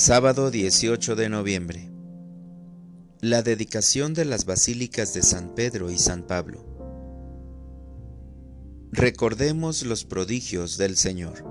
Sábado 0.00 0.52
18 0.52 1.16
de 1.16 1.28
noviembre. 1.28 1.90
La 3.20 3.42
dedicación 3.42 4.14
de 4.14 4.24
las 4.26 4.44
basílicas 4.44 5.12
de 5.12 5.22
San 5.22 5.56
Pedro 5.56 5.90
y 5.90 5.98
San 5.98 6.22
Pablo. 6.22 6.64
Recordemos 8.92 9.82
los 9.82 10.04
prodigios 10.04 10.78
del 10.78 10.96
Señor. 10.96 11.44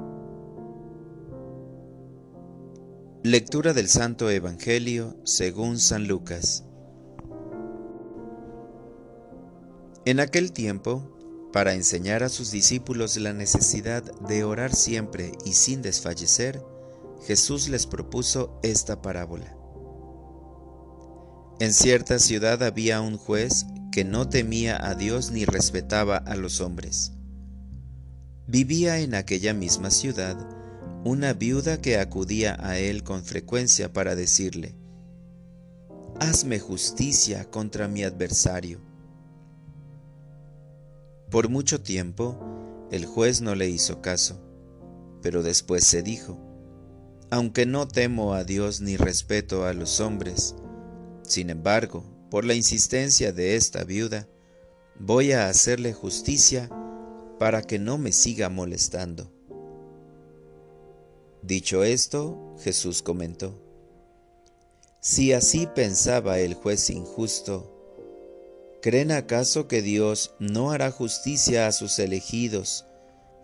Lectura 3.21 3.73
del 3.73 3.89
Santo 3.89 4.29
Evangelio 4.29 5.17
según 5.25 5.77
San 5.77 6.07
Lucas. 6.07 6.63
En 10.05 10.21
aquel 10.21 10.53
tiempo, 10.53 11.49
para 11.51 11.73
enseñar 11.73 12.23
a 12.23 12.29
sus 12.29 12.51
discípulos 12.51 13.17
la 13.17 13.33
necesidad 13.33 14.03
de 14.21 14.45
orar 14.45 14.73
siempre 14.73 15.33
y 15.43 15.51
sin 15.51 15.81
desfallecer, 15.81 16.63
Jesús 17.25 17.69
les 17.69 17.87
propuso 17.87 18.59
esta 18.63 19.01
parábola. 19.01 19.55
En 21.59 21.73
cierta 21.73 22.19
ciudad 22.19 22.61
había 22.61 23.01
un 23.01 23.17
juez 23.17 23.65
que 23.91 24.03
no 24.03 24.29
temía 24.29 24.77
a 24.85 24.93
Dios 24.93 25.31
ni 25.31 25.45
respetaba 25.45 26.17
a 26.17 26.35
los 26.35 26.61
hombres. 26.61 27.13
Vivía 28.45 28.99
en 28.99 29.15
aquella 29.15 29.53
misma 29.53 29.89
ciudad 29.89 30.37
una 31.03 31.33
viuda 31.33 31.81
que 31.81 31.97
acudía 31.97 32.57
a 32.59 32.77
él 32.77 33.03
con 33.03 33.23
frecuencia 33.23 33.91
para 33.91 34.15
decirle, 34.15 34.75
Hazme 36.19 36.59
justicia 36.59 37.49
contra 37.49 37.87
mi 37.87 38.03
adversario. 38.03 38.79
Por 41.29 41.49
mucho 41.49 41.81
tiempo 41.81 42.87
el 42.91 43.05
juez 43.05 43.41
no 43.41 43.55
le 43.55 43.67
hizo 43.67 44.01
caso, 44.01 44.41
pero 45.21 45.43
después 45.43 45.83
se 45.83 46.03
dijo, 46.03 46.46
aunque 47.29 47.65
no 47.65 47.87
temo 47.87 48.33
a 48.33 48.43
Dios 48.43 48.81
ni 48.81 48.95
respeto 48.95 49.65
a 49.65 49.73
los 49.73 49.99
hombres, 49.99 50.55
sin 51.23 51.49
embargo, 51.49 52.03
por 52.29 52.45
la 52.45 52.53
insistencia 52.53 53.33
de 53.33 53.55
esta 53.55 53.83
viuda, 53.83 54.27
voy 54.99 55.33
a 55.33 55.49
hacerle 55.49 55.93
justicia 55.93 56.69
para 57.37 57.61
que 57.61 57.79
no 57.79 57.97
me 57.97 58.11
siga 58.11 58.49
molestando. 58.49 59.31
Dicho 61.41 61.83
esto, 61.83 62.55
Jesús 62.59 63.01
comentó, 63.01 63.61
Si 65.01 65.33
así 65.33 65.67
pensaba 65.75 66.39
el 66.39 66.53
juez 66.53 66.89
injusto, 66.89 67.73
¿creen 68.81 69.11
acaso 69.11 69.67
que 69.67 69.81
Dios 69.81 70.33
no 70.39 70.71
hará 70.71 70.91
justicia 70.91 71.67
a 71.67 71.71
sus 71.71 71.99
elegidos, 71.99 72.85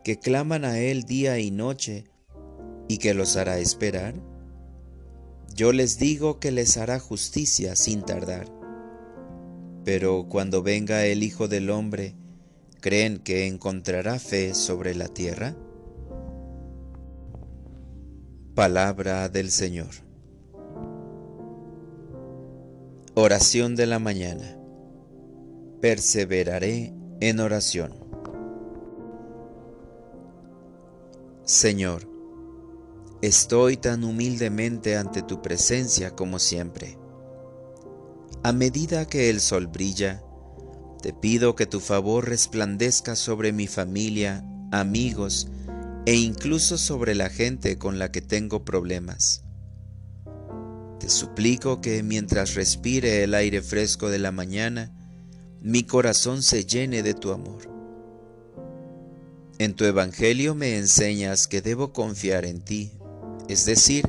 que 0.03 0.19
claman 0.19 0.65
a 0.65 0.79
Él 0.79 1.03
día 1.03 1.39
y 1.39 1.51
noche, 1.51 2.05
y 2.87 2.97
que 2.97 3.13
los 3.13 3.37
hará 3.37 3.57
esperar? 3.59 4.15
Yo 5.55 5.71
les 5.71 5.99
digo 5.99 6.39
que 6.39 6.51
les 6.51 6.77
hará 6.77 6.99
justicia 6.99 7.75
sin 7.75 8.01
tardar. 8.01 8.47
Pero 9.83 10.27
cuando 10.27 10.63
venga 10.63 11.05
el 11.05 11.23
Hijo 11.23 11.47
del 11.47 11.69
Hombre, 11.69 12.15
¿creen 12.81 13.19
que 13.19 13.47
encontrará 13.47 14.17
fe 14.17 14.53
sobre 14.53 14.95
la 14.95 15.07
tierra? 15.07 15.55
Palabra 18.55 19.29
del 19.29 19.51
Señor. 19.51 19.89
Oración 23.15 23.75
de 23.75 23.85
la 23.85 23.99
mañana. 23.99 24.57
Perseveraré 25.81 26.93
en 27.19 27.39
oración. 27.39 27.93
Señor, 31.43 32.12
Estoy 33.23 33.77
tan 33.77 34.03
humildemente 34.03 34.97
ante 34.97 35.21
tu 35.21 35.41
presencia 35.41 36.11
como 36.11 36.39
siempre. 36.39 36.97
A 38.43 38.51
medida 38.51 39.05
que 39.05 39.29
el 39.29 39.39
sol 39.39 39.67
brilla, 39.67 40.21
te 41.01 41.13
pido 41.13 41.55
que 41.55 41.65
tu 41.65 41.79
favor 41.79 42.27
resplandezca 42.27 43.15
sobre 43.15 43.53
mi 43.53 43.67
familia, 43.67 44.43
amigos 44.73 45.47
e 46.05 46.15
incluso 46.15 46.77
sobre 46.77 47.15
la 47.15 47.29
gente 47.29 47.77
con 47.77 47.97
la 47.97 48.11
que 48.11 48.19
tengo 48.19 48.65
problemas. 48.65 49.45
Te 50.99 51.09
suplico 51.09 51.79
que 51.79 52.03
mientras 52.03 52.55
respire 52.55 53.23
el 53.23 53.35
aire 53.35 53.61
fresco 53.61 54.09
de 54.09 54.19
la 54.19 54.33
mañana, 54.33 54.91
mi 55.61 55.83
corazón 55.83 56.43
se 56.43 56.65
llene 56.65 57.03
de 57.03 57.13
tu 57.13 57.31
amor. 57.31 57.71
En 59.59 59.75
tu 59.75 59.85
Evangelio 59.85 60.55
me 60.55 60.77
enseñas 60.77 61.47
que 61.47 61.61
debo 61.61 61.93
confiar 61.93 62.43
en 62.43 62.59
ti, 62.59 62.91
es 63.49 63.65
decir, 63.65 64.05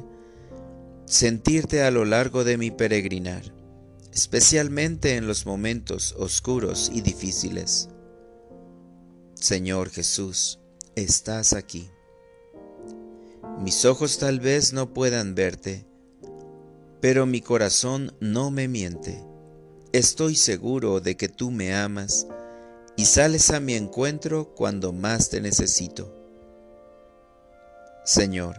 sentirte 1.06 1.82
a 1.82 1.90
lo 1.90 2.04
largo 2.04 2.44
de 2.44 2.56
mi 2.56 2.70
peregrinar, 2.70 3.54
especialmente 4.12 5.16
en 5.16 5.26
los 5.26 5.46
momentos 5.46 6.14
oscuros 6.18 6.90
y 6.92 7.00
difíciles. 7.00 7.88
Señor 9.34 9.90
Jesús, 9.90 10.60
estás 10.94 11.52
aquí. 11.52 11.90
Mis 13.60 13.84
ojos 13.84 14.18
tal 14.18 14.40
vez 14.40 14.72
no 14.72 14.94
puedan 14.94 15.34
verte, 15.34 15.86
pero 17.00 17.26
mi 17.26 17.40
corazón 17.40 18.16
no 18.20 18.50
me 18.50 18.68
miente. 18.68 19.22
Estoy 19.92 20.34
seguro 20.34 21.00
de 21.00 21.16
que 21.16 21.28
tú 21.28 21.50
me 21.50 21.74
amas 21.74 22.26
y 22.96 23.04
sales 23.04 23.50
a 23.50 23.60
mi 23.60 23.74
encuentro 23.74 24.54
cuando 24.54 24.92
más 24.92 25.28
te 25.30 25.40
necesito. 25.40 26.12
Señor, 28.04 28.56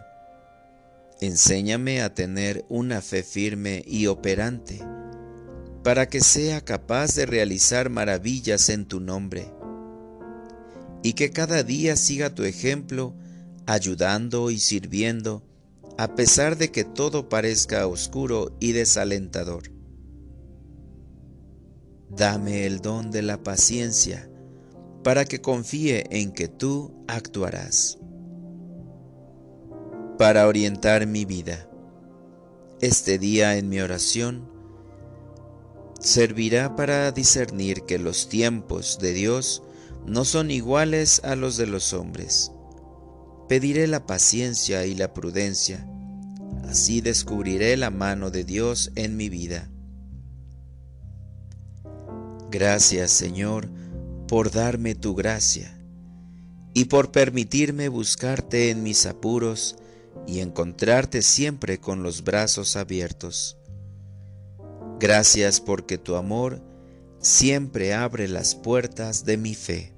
Enséñame 1.20 2.02
a 2.02 2.12
tener 2.12 2.66
una 2.68 3.00
fe 3.00 3.22
firme 3.22 3.82
y 3.86 4.06
operante, 4.06 4.82
para 5.82 6.08
que 6.10 6.20
sea 6.20 6.60
capaz 6.60 7.14
de 7.14 7.24
realizar 7.24 7.88
maravillas 7.88 8.68
en 8.68 8.84
tu 8.84 9.00
nombre, 9.00 9.50
y 11.02 11.14
que 11.14 11.30
cada 11.30 11.62
día 11.62 11.96
siga 11.96 12.34
tu 12.34 12.42
ejemplo, 12.42 13.14
ayudando 13.64 14.50
y 14.50 14.58
sirviendo, 14.58 15.42
a 15.96 16.14
pesar 16.14 16.58
de 16.58 16.70
que 16.70 16.84
todo 16.84 17.30
parezca 17.30 17.86
oscuro 17.86 18.54
y 18.60 18.72
desalentador. 18.72 19.72
Dame 22.10 22.66
el 22.66 22.80
don 22.80 23.10
de 23.10 23.22
la 23.22 23.42
paciencia, 23.42 24.28
para 25.02 25.24
que 25.24 25.40
confíe 25.40 26.04
en 26.10 26.32
que 26.32 26.48
tú 26.48 26.92
actuarás 27.08 27.98
para 30.18 30.46
orientar 30.46 31.06
mi 31.06 31.24
vida. 31.24 31.68
Este 32.80 33.18
día 33.18 33.56
en 33.56 33.68
mi 33.68 33.80
oración 33.80 34.50
servirá 36.00 36.76
para 36.76 37.12
discernir 37.12 37.82
que 37.82 37.98
los 37.98 38.28
tiempos 38.28 38.98
de 39.00 39.12
Dios 39.12 39.62
no 40.06 40.24
son 40.24 40.50
iguales 40.50 41.20
a 41.24 41.36
los 41.36 41.56
de 41.56 41.66
los 41.66 41.92
hombres. 41.92 42.52
Pediré 43.48 43.86
la 43.86 44.06
paciencia 44.06 44.86
y 44.86 44.94
la 44.94 45.12
prudencia, 45.12 45.86
así 46.68 47.00
descubriré 47.00 47.76
la 47.76 47.90
mano 47.90 48.30
de 48.30 48.44
Dios 48.44 48.92
en 48.94 49.16
mi 49.16 49.28
vida. 49.28 49.70
Gracias 52.50 53.10
Señor 53.10 53.68
por 54.28 54.50
darme 54.50 54.94
tu 54.94 55.14
gracia 55.14 55.76
y 56.74 56.86
por 56.86 57.10
permitirme 57.12 57.88
buscarte 57.88 58.70
en 58.70 58.82
mis 58.82 59.06
apuros 59.06 59.76
y 60.26 60.40
encontrarte 60.40 61.22
siempre 61.22 61.78
con 61.78 62.02
los 62.02 62.24
brazos 62.24 62.76
abiertos. 62.76 63.56
Gracias 64.98 65.60
porque 65.60 65.98
tu 65.98 66.16
amor 66.16 66.60
siempre 67.20 67.94
abre 67.94 68.28
las 68.28 68.54
puertas 68.54 69.24
de 69.24 69.36
mi 69.36 69.54
fe. 69.54 69.92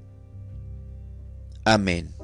Amén. 1.64 2.17